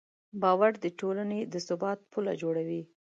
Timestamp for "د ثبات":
1.53-1.99